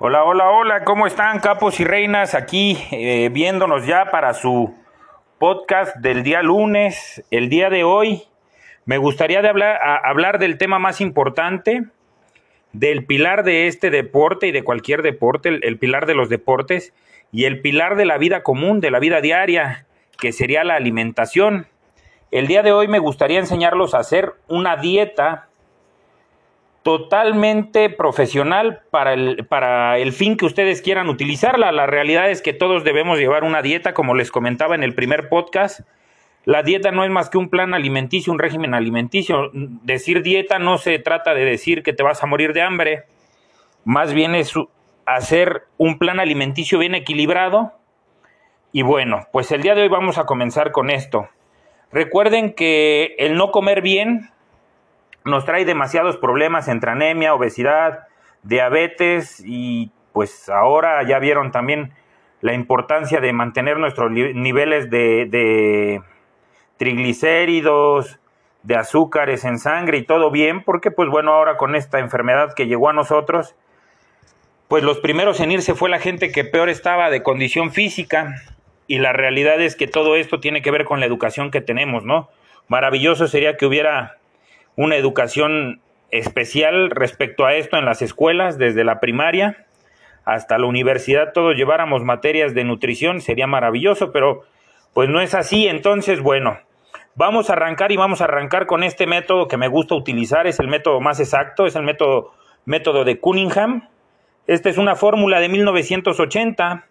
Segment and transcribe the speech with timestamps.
[0.00, 2.36] Hola, hola, hola, ¿cómo están capos y reinas?
[2.36, 4.72] Aquí eh, viéndonos ya para su
[5.38, 7.24] podcast del día lunes.
[7.32, 8.22] El día de hoy
[8.84, 11.82] me gustaría de hablar, hablar del tema más importante,
[12.72, 16.94] del pilar de este deporte y de cualquier deporte, el pilar de los deportes
[17.32, 19.84] y el pilar de la vida común, de la vida diaria,
[20.20, 21.66] que sería la alimentación.
[22.30, 25.47] El día de hoy me gustaría enseñarlos a hacer una dieta
[26.82, 31.72] totalmente profesional para el, para el fin que ustedes quieran utilizarla.
[31.72, 35.28] La realidad es que todos debemos llevar una dieta, como les comentaba en el primer
[35.28, 35.80] podcast.
[36.44, 39.50] La dieta no es más que un plan alimenticio, un régimen alimenticio.
[39.52, 43.04] Decir dieta no se trata de decir que te vas a morir de hambre,
[43.84, 44.54] más bien es
[45.04, 47.72] hacer un plan alimenticio bien equilibrado.
[48.72, 51.28] Y bueno, pues el día de hoy vamos a comenzar con esto.
[51.90, 54.30] Recuerden que el no comer bien
[55.28, 58.06] nos trae demasiados problemas entre anemia, obesidad,
[58.42, 61.92] diabetes y pues ahora ya vieron también
[62.40, 66.02] la importancia de mantener nuestros niveles de, de
[66.76, 68.18] triglicéridos,
[68.62, 72.66] de azúcares en sangre y todo bien, porque pues bueno, ahora con esta enfermedad que
[72.66, 73.54] llegó a nosotros,
[74.68, 78.34] pues los primeros en irse fue la gente que peor estaba de condición física
[78.86, 82.04] y la realidad es que todo esto tiene que ver con la educación que tenemos,
[82.04, 82.28] ¿no?
[82.68, 84.18] Maravilloso sería que hubiera
[84.78, 85.80] una educación
[86.12, 89.66] especial respecto a esto en las escuelas, desde la primaria
[90.24, 94.44] hasta la universidad, todos lleváramos materias de nutrición, sería maravilloso, pero
[94.94, 96.58] pues no es así, entonces bueno,
[97.16, 100.60] vamos a arrancar y vamos a arrancar con este método que me gusta utilizar, es
[100.60, 102.32] el método más exacto, es el método,
[102.64, 103.88] método de Cunningham,
[104.46, 106.86] esta es una fórmula de 1980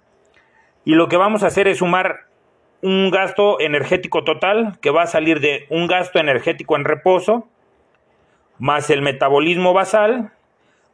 [0.84, 2.26] y lo que vamos a hacer es sumar
[2.82, 7.48] un gasto energético total que va a salir de un gasto energético en reposo,
[8.60, 10.32] más el metabolismo basal,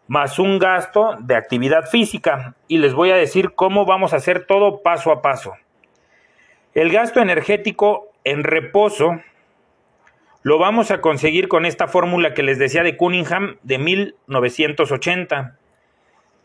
[0.07, 2.55] más un gasto de actividad física.
[2.67, 5.53] Y les voy a decir cómo vamos a hacer todo paso a paso.
[6.73, 9.21] El gasto energético en reposo
[10.41, 15.57] lo vamos a conseguir con esta fórmula que les decía de Cunningham de 1980,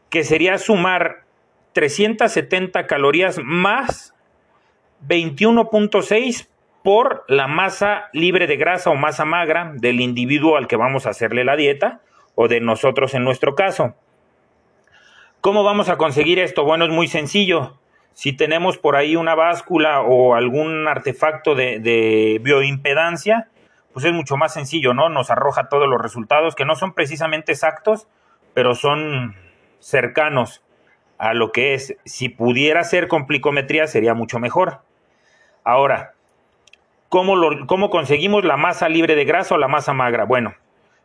[0.08, 1.24] que sería sumar
[1.72, 4.14] 370 calorías más
[5.06, 6.48] 21.6
[6.88, 11.10] por la masa libre de grasa o masa magra del individuo al que vamos a
[11.10, 12.00] hacerle la dieta
[12.34, 13.94] o de nosotros en nuestro caso.
[15.42, 16.64] ¿Cómo vamos a conseguir esto?
[16.64, 17.76] Bueno, es muy sencillo.
[18.14, 23.48] Si tenemos por ahí una báscula o algún artefacto de, bioimpedancia,
[23.92, 25.10] pues es mucho más sencillo, ¿no?
[25.10, 28.08] Nos arroja todos los resultados que no son precisamente exactos,
[28.54, 29.36] pero son
[29.78, 30.62] cercanos
[31.18, 31.98] a lo que es.
[32.06, 34.80] Si pudiera ser con plicometría sería mucho mejor.
[35.64, 36.14] Ahora,
[37.08, 40.24] ¿Cómo, ¿Cómo conseguimos la masa libre de grasa o la masa magra?
[40.24, 40.54] Bueno,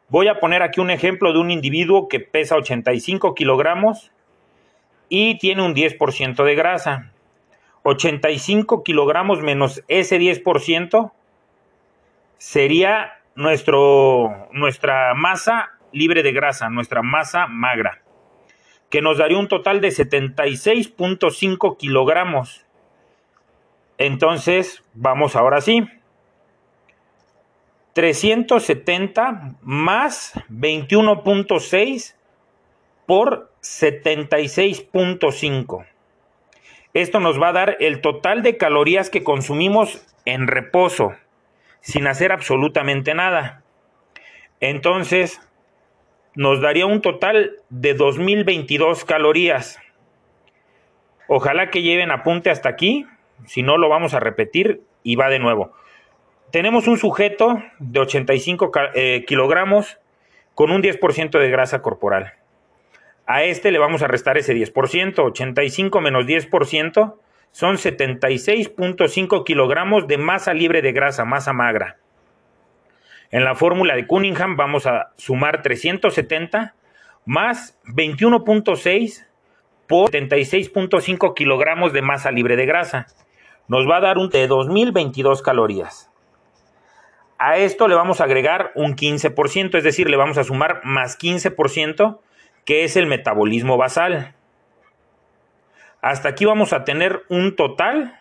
[0.09, 4.11] voy a poner aquí un ejemplo de un individuo que pesa 85 kilogramos
[5.07, 7.11] y tiene un 10% de grasa.
[7.83, 11.11] 85 kilogramos menos ese 10%
[12.37, 18.01] sería nuestro, nuestra masa libre de grasa, nuestra masa magra,
[18.89, 22.65] que nos daría un total de 76.5 kilogramos.
[24.03, 25.87] Entonces, vamos ahora sí.
[27.93, 32.15] 370 más 21.6
[33.05, 35.85] por 76.5.
[36.93, 41.13] Esto nos va a dar el total de calorías que consumimos en reposo,
[41.79, 43.63] sin hacer absolutamente nada.
[44.59, 45.39] Entonces,
[46.35, 49.79] nos daría un total de 2022 calorías.
[51.29, 53.07] Ojalá que lleven apunte hasta aquí
[53.45, 55.73] si no, lo vamos a repetir y va de nuevo.
[56.51, 59.97] Tenemos un sujeto de 85 eh, kilogramos
[60.55, 62.33] con un 10% de grasa corporal.
[63.25, 67.15] A este le vamos a restar ese 10%, 85 menos 10%
[67.51, 71.97] son 76.5 kilogramos de masa libre de grasa, masa magra.
[73.31, 76.75] En la fórmula de Cunningham vamos a sumar 370
[77.25, 79.25] más 21.6
[79.87, 83.07] por 76.5 kilogramos de masa libre de grasa
[83.67, 86.09] nos va a dar un de 2022 calorías.
[87.37, 91.17] A esto le vamos a agregar un 15%, es decir, le vamos a sumar más
[91.19, 92.19] 15%,
[92.65, 94.33] que es el metabolismo basal.
[96.01, 98.19] Hasta aquí vamos a tener un total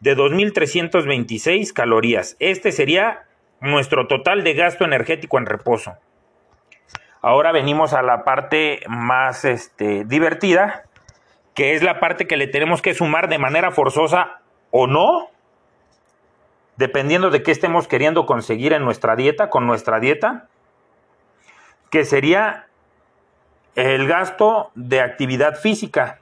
[0.00, 2.36] de 2.326 calorías.
[2.40, 3.24] Este sería
[3.60, 5.96] nuestro total de gasto energético en reposo.
[7.22, 10.84] Ahora venimos a la parte más este, divertida,
[11.54, 14.39] que es la parte que le tenemos que sumar de manera forzosa
[14.70, 15.28] o no,
[16.76, 20.48] dependiendo de qué estemos queriendo conseguir en nuestra dieta, con nuestra dieta,
[21.90, 22.68] que sería
[23.74, 26.20] el gasto de actividad física.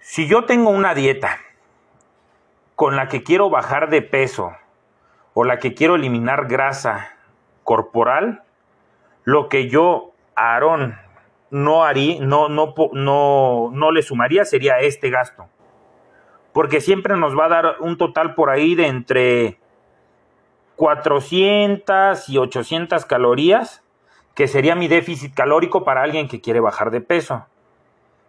[0.00, 1.38] Si yo tengo una dieta
[2.76, 4.52] con la que quiero bajar de peso
[5.34, 7.10] o la que quiero eliminar grasa
[7.64, 8.42] corporal,
[9.24, 10.96] lo que yo, Aarón,
[11.50, 15.48] no haría, no, no, no, no le sumaría sería este gasto.
[16.58, 19.60] Porque siempre nos va a dar un total por ahí de entre
[20.74, 23.84] 400 y 800 calorías,
[24.34, 27.46] que sería mi déficit calórico para alguien que quiere bajar de peso.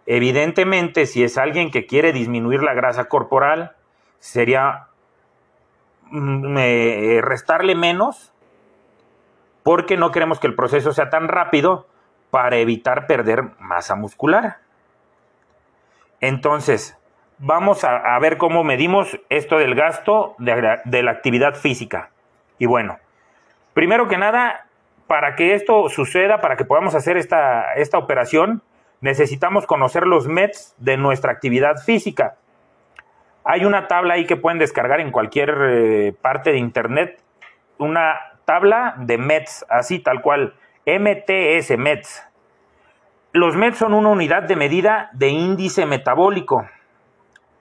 [0.06, 3.76] Evidentemente, si es alguien que quiere disminuir la grasa corporal,
[4.20, 4.90] sería
[6.12, 8.32] mm, eh, restarle menos
[9.64, 11.88] porque no queremos que el proceso sea tan rápido
[12.30, 14.60] para evitar perder masa muscular.
[16.22, 16.99] Entonces,
[17.40, 22.12] vamos a, ver cómo medimos esto del gasto de, la actividad física.
[22.58, 23.00] Y bueno,
[23.74, 24.68] primero que nada,
[25.08, 28.62] para que esto suceda, para que podamos hacer esta, esta operación,
[29.02, 32.36] necesitamos conocer los METs de nuestra actividad física.
[33.46, 37.22] Hay una tabla ahí que pueden descargar en cualquier eh, parte de internet,
[37.78, 40.56] una tabla de METs, así tal cual,
[40.86, 42.26] MTS METs.
[43.32, 46.68] Los METs son una unidad de medida de índice metabólico.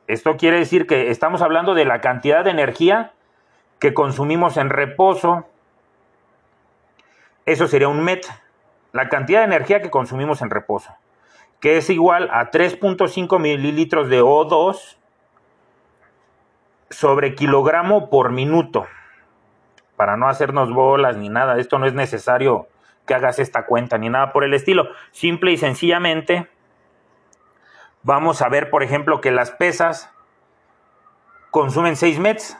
[0.08, 3.12] Esto quiere decir que estamos hablando de la cantidad de energía
[3.78, 5.46] que consumimos en reposo.
[7.44, 8.26] Eso sería un MET,
[8.92, 10.94] la cantidad de energía que consumimos en reposo,
[11.60, 14.96] que es igual a 3.5 mililitros de O2
[16.88, 18.86] sobre kilogramo por minuto.
[19.96, 22.66] Para no hacernos bolas ni nada, esto no es necesario
[23.06, 24.88] que hagas esta cuenta ni nada por el estilo.
[25.10, 26.48] Simple y sencillamente
[28.08, 30.10] vamos a ver, por ejemplo, que las pesas
[31.50, 32.56] consumen 6 METs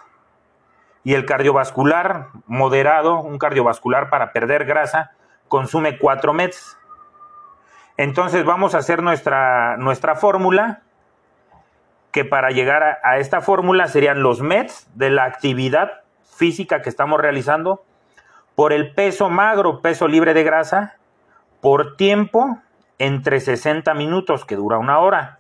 [1.05, 5.13] y el cardiovascular moderado, un cardiovascular para perder grasa,
[5.49, 6.77] consume 4 METs.
[7.97, 10.83] Entonces vamos a hacer nuestra, nuestra fórmula
[12.13, 17.19] que para llegar a, esta fórmula serían los METs de la actividad física que estamos
[17.19, 17.87] realizando
[18.55, 20.97] por el peso magro, peso libre de grasa,
[21.63, 22.59] por tiempo
[22.99, 25.38] entre 60 minutos, que dura una hora.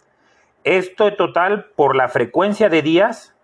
[0.68, 3.34] Esto total por la frecuencia de días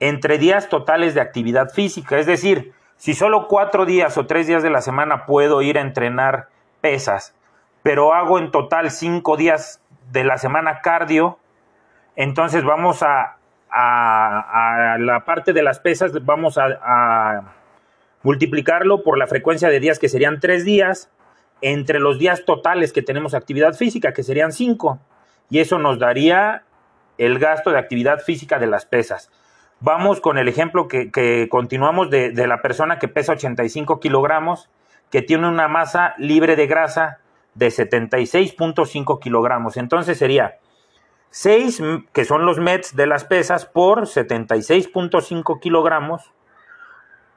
[0.00, 2.18] entre días totales de actividad física.
[2.18, 5.82] Es decir, si solo cuatro días o tres días de la semana puedo ir a
[5.82, 6.48] entrenar
[6.80, 7.36] pesas,
[7.84, 9.80] pero hago en total cinco días
[10.10, 11.38] de la semana cardio,
[12.16, 13.36] entonces vamos a,
[13.70, 17.54] a, la parte de las pesas, vamos a,
[18.24, 21.08] multiplicarlo por la frecuencia de días que serían tres días,
[21.60, 24.98] entre los días totales que tenemos actividad física, que serían cinco.
[25.52, 26.62] Y eso nos daría
[27.18, 29.30] el gasto de actividad física de las pesas.
[29.80, 34.70] Vamos con el ejemplo que, continuamos de, de, la persona que pesa 85 kilogramos,
[35.10, 37.18] que tiene una masa libre de grasa
[37.52, 39.76] de 76.5 kilogramos.
[39.76, 40.56] Entonces sería
[41.28, 41.82] 6,
[42.14, 46.32] que son los METs de las pesas, por 76.5 kilogramos,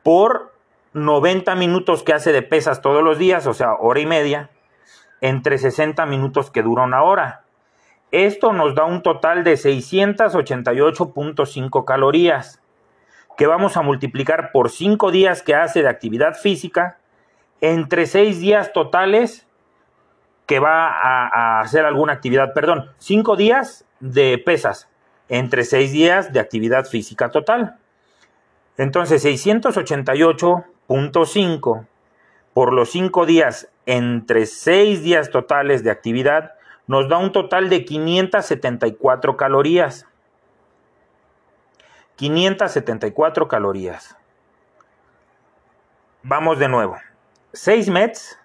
[0.04, 0.54] por
[0.94, 4.52] 90 minutos que hace de pesas todos los días, o sea, hora y media,
[5.20, 7.45] entre 60 minutos que dura una hora.
[8.16, 12.62] Esto nos da un total de 688.5 calorías,
[13.36, 16.98] que vamos a multiplicar por 5 días que hace de actividad física,
[17.60, 19.46] entre 6 días totales
[20.46, 24.88] que va a, hacer alguna actividad, perdón, 5 días de pesas
[25.28, 27.76] entre 6 días de actividad física total.
[28.78, 31.86] Entonces, 688.5
[32.54, 36.55] por los 5 días entre 6 días totales de actividad
[36.88, 40.06] nos da un total de 574 calorías.
[42.16, 44.18] 574 calorías.
[46.24, 46.98] Vamos de nuevo.
[47.54, 48.40] 6 METs,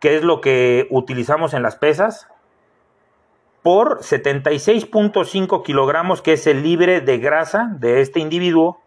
[0.00, 2.28] que es lo que utilizamos en las pesas,
[3.62, 8.80] por 76.5 kilogramos, que es el libre de grasa de este individuo,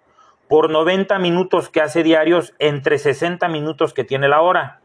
[0.48, 4.83] por 90 minutos que hace diarios entre 60 minutos que tiene la hora.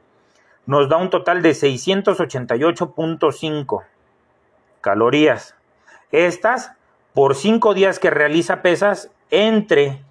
[0.69, 3.85] Nos da un total de 688.5
[4.83, 5.55] calorías.
[6.13, 6.73] Estas
[7.15, 10.03] por 5 días que realiza pesas entre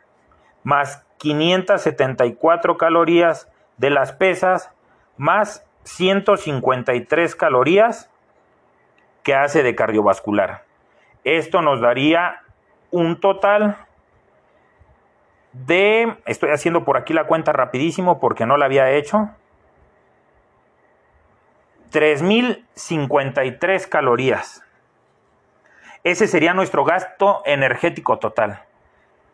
[0.62, 4.70] más 574 calorías de las pesas
[5.16, 8.10] más 153 calorías
[9.22, 10.64] que hace de cardiovascular.
[11.24, 12.42] Esto nos daría
[12.90, 13.76] un total
[15.52, 19.30] de, estoy haciendo por aquí la cuenta rapidísimo porque no la había hecho,
[21.92, 24.62] 3.053 calorías.
[26.04, 28.62] Ese sería nuestro gasto energético total.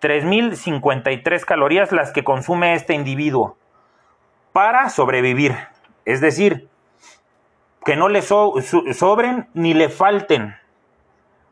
[0.01, 3.57] 3.053 calorías las que consume este individuo
[4.53, 5.55] para sobrevivir.
[6.05, 6.69] Es decir,
[7.87, 10.57] que no le sobren ni le falten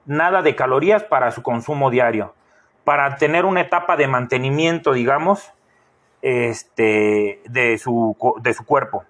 [0.05, 2.35] nada de calorías para su consumo diario
[2.83, 5.53] para tener una etapa de mantenimiento, digamos,
[6.23, 9.05] este, de, su, de su cuerpo.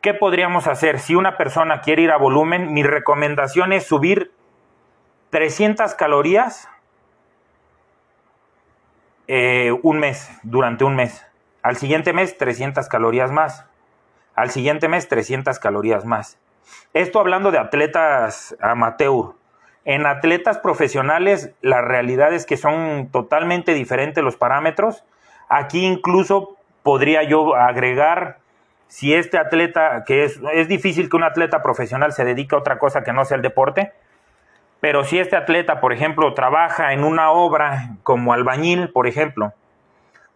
[0.00, 0.98] ¿Qué podríamos hacer?
[0.98, 4.32] Si una persona quiere ir a volumen, mi recomendación es subir
[5.30, 6.66] 300 calorías
[9.28, 11.26] eh, un mes, durante un mes.
[11.62, 13.66] Al siguiente mes, 300 calorías más.
[14.34, 16.38] Al siguiente mes, 300 calorías más.
[16.92, 19.34] Esto hablando de atletas amateur.
[19.84, 25.04] En atletas profesionales, la realidad es que son totalmente diferentes los parámetros.
[25.48, 28.38] Aquí incluso podría yo agregar,
[28.88, 32.78] si este atleta, que es, es difícil que un atleta profesional se dedique a otra
[32.78, 33.92] cosa que no sea el deporte,
[34.80, 39.54] pero si este atleta, por ejemplo, trabaja en una obra como albañil, por ejemplo,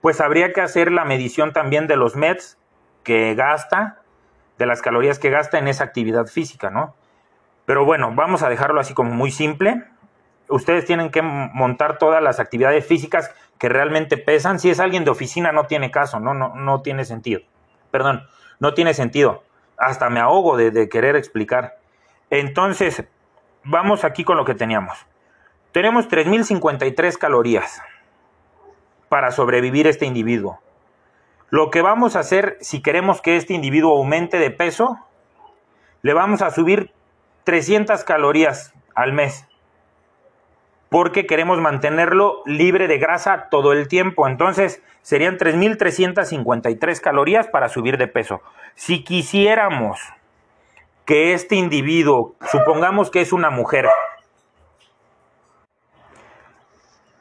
[0.00, 2.56] pues habría que hacer la medición también de los METs
[3.02, 3.98] que gasta,
[4.58, 6.94] de las calorías que gasta en esa actividad física, ¿no?
[7.64, 9.84] Pero bueno, vamos a dejarlo así como muy simple.
[10.48, 14.58] Ustedes tienen que montar todas las actividades físicas que realmente pesan.
[14.58, 17.42] Si es alguien de oficina, no tiene caso, no, no, no tiene sentido.
[17.90, 18.26] Perdón,
[18.58, 19.44] no tiene sentido.
[19.76, 21.78] Hasta me ahogo de, de querer explicar.
[22.30, 23.04] Entonces,
[23.64, 25.06] vamos aquí con lo que teníamos.
[25.72, 27.82] Tenemos 3.053 calorías
[29.08, 30.60] para sobrevivir este individuo.
[31.50, 34.98] Lo que vamos a hacer si queremos que este individuo aumente de peso,
[36.02, 36.92] le vamos a subir
[37.44, 39.48] 300 calorías al mes
[40.88, 44.26] porque queremos mantenerlo libre de grasa todo el tiempo.
[44.26, 48.40] Entonces serían 3.353 calorías para subir de peso.
[48.74, 50.00] Si quisiéramos
[51.04, 53.88] que este individuo, supongamos que es una mujer,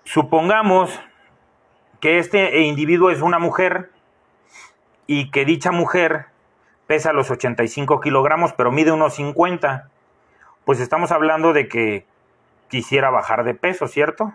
[0.04, 1.00] supongamos
[2.00, 3.92] que este individuo es una mujer
[5.08, 6.28] y que dicha mujer
[6.86, 9.90] pesa los 85 kilogramos pero mide unos 50
[10.66, 12.06] pues estamos hablando de que
[12.68, 14.34] quisiera bajar de peso, ¿cierto?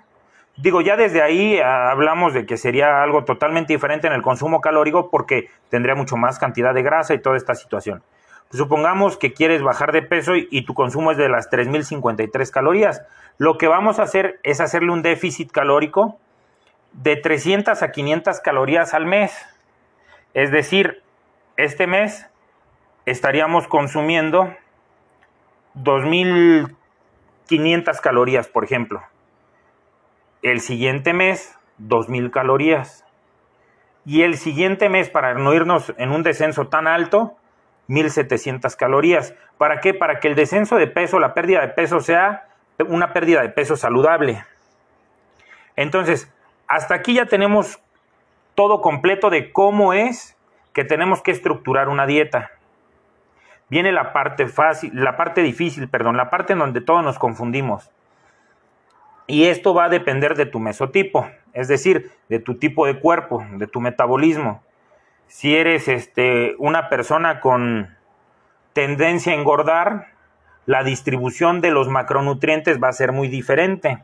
[0.57, 4.61] Digo, ya desde ahí ah, hablamos de que sería algo totalmente diferente en el consumo
[4.61, 8.02] calórico porque tendría mucho más cantidad de grasa y toda esta situación.
[8.50, 13.02] Supongamos que quieres bajar de peso y, tu consumo es de las 3.053 calorías.
[13.38, 16.19] Lo que vamos a hacer es hacerle un déficit calórico
[16.93, 19.33] de 300 a 500 calorías al mes.
[20.34, 21.02] Es decir,
[21.56, 22.28] este mes
[23.04, 24.54] estaríamos consumiendo
[25.76, 29.02] 2.500 calorías, por ejemplo.
[30.42, 33.04] El siguiente mes, 2.000 calorías.
[34.04, 37.36] Y el siguiente mes, para no irnos en un descenso tan alto,
[37.88, 39.34] 1.700 calorías.
[39.58, 39.94] ¿Para qué?
[39.94, 42.48] Para que el descenso de peso, la pérdida de peso sea
[42.88, 44.44] una pérdida de peso saludable.
[45.76, 46.32] Entonces,
[46.66, 47.80] hasta aquí ya tenemos
[48.54, 50.37] todo completo de cómo es
[50.73, 52.50] que tenemos que estructurar una dieta
[53.73, 57.90] viene la parte fácil, la parte difícil, perdón, la parte en donde todos nos confundimos.
[59.26, 63.42] Y esto va a depender de tu mesotipo, es decir, de tu tipo de cuerpo,
[63.52, 64.62] de tu metabolismo.
[65.26, 67.97] Si eres este, una persona con
[68.75, 70.09] tendencia a engordar,
[70.66, 74.02] la distribución de los macronutrientes va a ser muy diferente.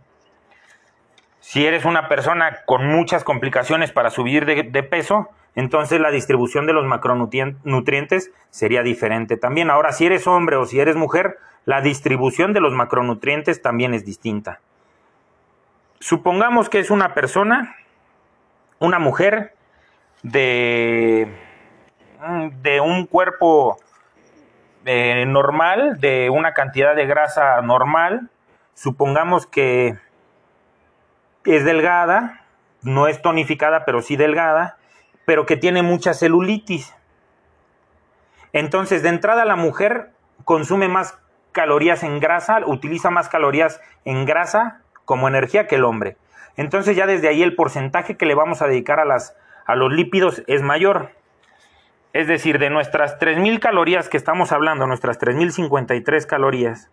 [1.40, 5.28] Si eres una persona con muchas complicaciones para subir de peso,
[5.58, 9.70] entonces la distribución de los macronutrientes sería diferente también.
[9.70, 14.04] Ahora, si eres hombre o si eres mujer, la distribución de los macronutrientes también es
[14.04, 14.60] distinta.
[15.98, 17.74] Supongamos que es una persona,
[18.78, 19.54] una mujer
[20.22, 21.26] de,
[22.62, 23.78] de un cuerpo
[24.84, 28.30] eh, normal, de una cantidad de grasa normal.
[28.74, 29.98] Supongamos que
[31.54, 32.44] es delgada,
[32.82, 34.76] no es tonificada, pero sí delgada,
[35.24, 36.94] pero que tiene mucha celulitis.
[38.52, 40.10] Entonces, de entrada la mujer
[40.44, 41.18] consume más
[41.52, 46.16] calorías en grasa, utiliza más calorías en grasa como energía que el hombre.
[46.56, 49.92] Entonces ya desde ahí el porcentaje que le vamos a dedicar a, las, a los
[49.92, 51.12] lípidos es mayor.
[52.12, 56.90] Es decir, de nuestras 3.000 calorías que estamos hablando, nuestras 3.053 calorías,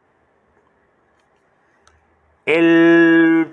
[2.45, 3.44] el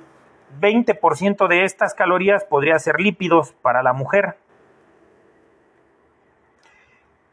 [0.63, 4.37] 20% de estas calorías podría ser lípidos para la mujer.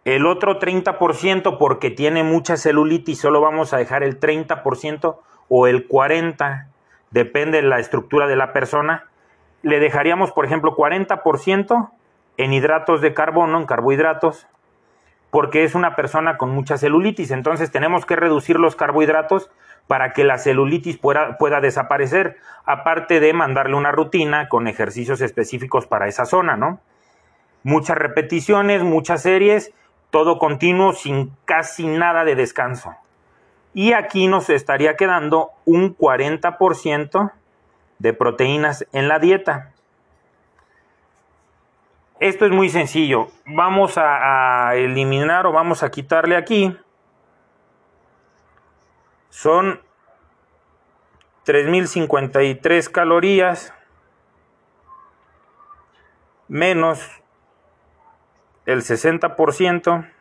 [0.04, 5.18] El otro 30% porque tiene mucha celulitis, solo vamos a dejar el 30%
[5.48, 6.66] o el 40%,
[7.12, 9.06] depende de la estructura de la persona.
[9.62, 11.92] Le dejaríamos, por ejemplo, 40%
[12.38, 14.48] en hidratos de carbono, en carbohidratos,
[15.30, 17.30] porque es una persona con mucha celulitis.
[17.32, 19.52] Entonces tenemos que reducir los carbohidratos
[19.90, 25.88] para que la celulitis pueda, pueda, desaparecer, aparte de mandarle una rutina con ejercicios específicos
[25.88, 26.80] para esa zona, ¿no?
[27.64, 29.74] Muchas repeticiones, muchas series,
[30.12, 32.96] todo continuo sin casi nada de descanso.
[33.74, 37.32] Y aquí nos estaría quedando un 40%
[37.98, 39.72] de proteínas en la dieta.
[42.20, 43.30] Esto es muy sencillo.
[43.48, 46.78] Vamos a, eliminar o vamos a quitarle aquí.
[49.30, 49.82] Son
[51.44, 53.74] 3053 calorías
[56.48, 57.22] menos
[58.66, 60.12] el 60%.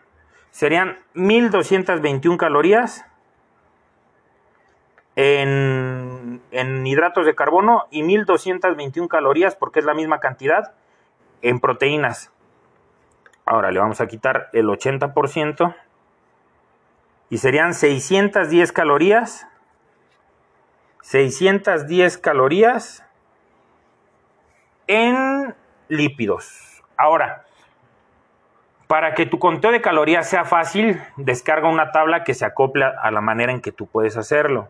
[0.51, 3.05] Serían 1221 calorías
[5.17, 10.75] en, en hidratos de carbono y 1221 calorías porque es la misma cantidad
[11.43, 12.33] en proteínas.
[13.45, 15.75] Ahora le vamos a quitar el 80%
[17.31, 19.47] y serían 610 calorías.
[21.03, 23.05] 610 calorías
[24.87, 25.55] en
[25.89, 26.83] lípidos.
[26.97, 27.45] Ahora,
[28.87, 33.11] para que tu conteo de calorías sea fácil, descarga una tabla que se acopla a
[33.11, 34.69] la manera en que tú puedes hacerlo.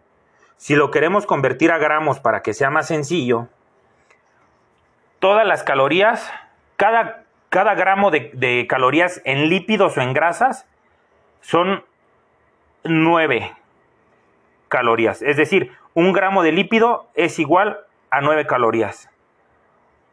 [0.56, 3.48] Si lo queremos convertir a gramos para que sea más sencillo,
[5.20, 6.32] todas las calorías
[6.78, 10.64] cada, cada gramo de, calorías en lípidos o en grasas
[11.40, 11.84] son
[12.88, 13.54] 9
[14.68, 15.22] calorías.
[15.22, 17.78] Es decir, un gramo de lípido es igual
[18.10, 19.10] a 9 calorías.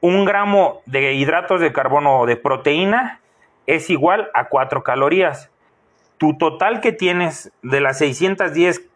[0.02, 3.20] Un gramo de hidratos de carbono o de proteína
[3.66, 5.50] es igual a 4 calorías.
[6.18, 8.88] Tu total que tienes de las 610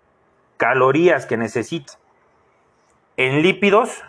[0.57, 1.99] calorías que necesitas
[3.19, 4.01] en lípidos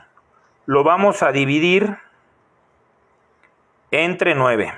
[0.67, 1.97] lo vamos a dividir
[3.91, 4.73] entre 9.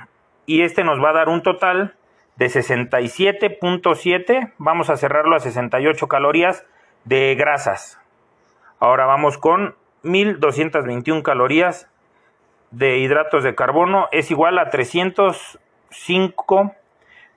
[0.47, 1.95] Y este nos va a dar un total
[2.37, 4.53] de 67.7.
[4.59, 6.67] Vamos a cerrarlo a 68 calorías
[7.05, 8.01] de grasas.
[8.79, 11.89] Ahora vamos con 1221 calorías
[12.71, 14.09] de hidratos de carbono.
[14.11, 16.75] Es igual a 305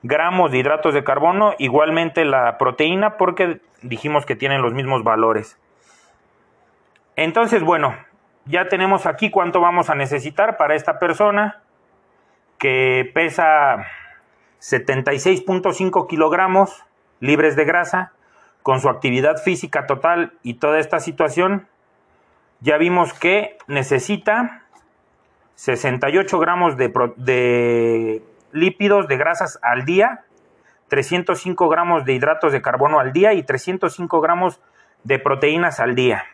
[0.04, 1.54] gramos de hidratos de carbono.
[1.60, 5.60] Igualmente la proteína porque dijimos que tienen los mismos valores.
[7.16, 7.96] Entonces, bueno,
[8.46, 11.62] ya tenemos aquí cuánto vamos a necesitar para esta persona
[12.58, 13.86] que pesa
[14.60, 16.84] 76.5 kilogramos
[17.20, 18.12] libres de grasa,
[18.66, 21.68] con su actividad física total y toda esta situación,
[22.62, 24.64] ya vimos que necesita
[25.54, 30.24] 68 gramos de, lípidos, de grasas al día,
[30.88, 34.60] 305 gramos de hidratos de carbono al día y 305 gramos
[35.04, 36.26] de proteínas al día.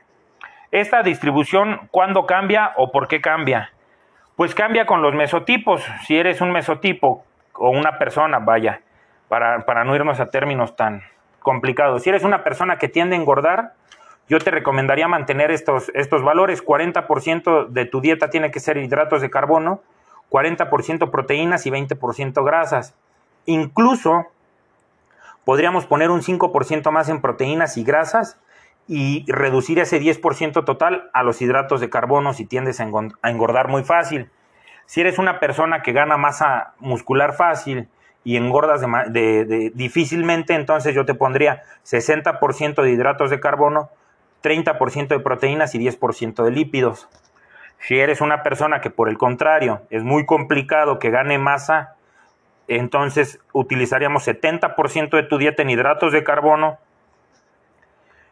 [0.72, 3.74] Esta distribución, ¿cuándo cambia o por qué cambia?
[4.38, 5.86] Pues cambia con los mesotipos.
[6.08, 8.82] Si eres un mesotipo o una persona, vaya,
[9.28, 11.04] para, para no irnos a términos tan
[11.40, 12.04] complicados.
[12.04, 13.74] Si eres una persona que tiende a engordar,
[14.28, 16.64] yo te recomendaría mantener estos, estos valores.
[16.64, 19.82] 40% de tu dieta tiene que ser hidratos de carbono,
[20.30, 22.96] 40% proteínas y 20% grasas.
[23.46, 24.28] Incluso
[25.44, 28.40] podríamos poner un 5% más en proteínas y grasas
[28.88, 32.90] y reducir ese 10% total a los hidratos de carbono si tiendes a
[33.30, 34.30] engordar muy fácil.
[34.92, 37.88] Si eres una persona que gana masa muscular fácil
[38.26, 38.82] y engordas
[39.74, 43.90] difícilmente, entonces yo te pondría 60% de hidratos de carbono,
[44.44, 47.08] 30% de proteínas y 10% de lípidos.
[47.80, 51.96] Si eres una persona que por el contrario es muy complicado que gane masa,
[52.68, 56.80] entonces utilizaríamos 70% de tu dieta en hidratos de carbono,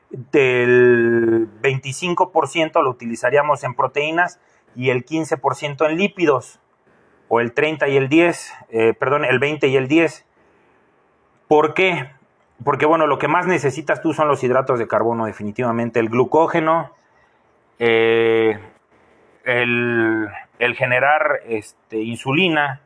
[0.10, 4.41] del 25% lo utilizaríamos en proteínas
[4.76, 6.60] y el 15% en lípidos,
[7.28, 10.26] o el 30 y el 10, eh, perdón, el 20 y el 10.
[11.48, 12.12] ¿Por qué?
[12.64, 16.92] Porque bueno, lo que más necesitas tú son los hidratos de carbono definitivamente, el glucógeno
[17.80, 18.60] eh,
[19.46, 20.30] el,
[20.76, 22.82] generar este, insulina,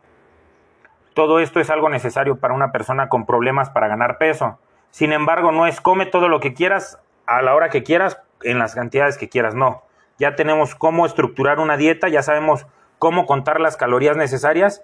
[1.13, 4.59] todo esto es algo necesario para una persona con problemas para ganar peso.
[4.91, 8.59] Sin embargo, no es come todo lo que quieras a la hora que quieras, en
[8.59, 9.81] las cantidades que quieras, no.
[10.19, 12.65] Ya tenemos cómo estructurar una dieta, ya sabemos
[12.99, 14.83] cómo contar las calorías necesarias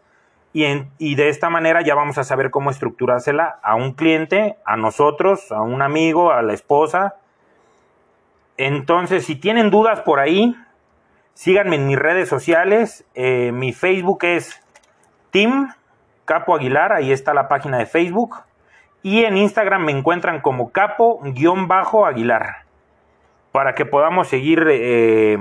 [0.51, 5.51] y, de esta manera ya vamos a saber cómo estructurársela a un cliente, a nosotros,
[5.51, 7.17] a un amigo, a la esposa.
[8.57, 10.55] Entonces, si tienen dudas por ahí,
[11.33, 13.05] síganme en mis redes sociales.
[13.13, 14.59] Eh, mi Facebook es
[15.29, 15.69] Tim
[16.25, 18.37] Capo Aguilar, ahí está la página de Facebook.
[19.03, 22.65] Y en Instagram me encuentran como capo-aguilar
[23.51, 25.37] para que podamos seguir eh,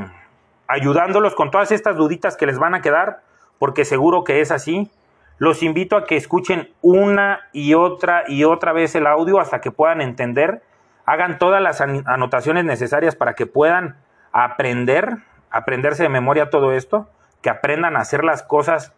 [0.66, 3.20] ayudándolos con todas estas duditas que les van a quedar,
[3.58, 4.90] porque seguro que es así.
[5.38, 9.70] Los invito a que escuchen una y otra y otra vez el audio hasta que
[9.70, 10.62] puedan entender.
[11.06, 13.96] Hagan todas las anotaciones necesarias para que puedan
[14.32, 15.18] aprender,
[15.50, 17.08] aprenderse de memoria todo esto,
[17.40, 18.92] que aprendan a hacer las cosas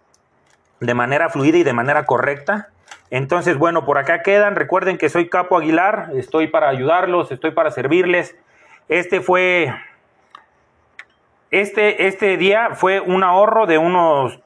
[0.81, 2.68] de manera fluida y de manera correcta.
[3.11, 4.57] Entonces, bueno, por acá quedan.
[4.57, 8.37] Recuerden que soy Capo Aguilar, estoy para ayudarlos, estoy para servirles.
[8.90, 9.72] Este fue
[11.53, 14.40] este, este día fue un ahorro de unos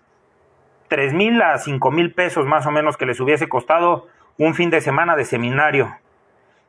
[0.88, 4.68] tres mil a cinco mil pesos más o menos que les hubiese costado un fin
[4.68, 5.96] de semana de seminario.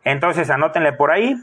[0.06, 1.36] Entonces anótenle por ahí,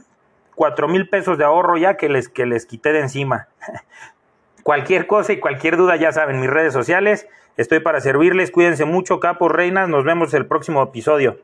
[0.55, 3.49] cuatro mil pesos de ahorro ya que les, que les quité de encima.
[4.63, 9.21] cualquier cosa y cualquier duda ya saben, mis redes sociales, estoy para servirles, cuídense mucho,
[9.21, 11.41] capos, reinas, nos vemos el próximo episodio.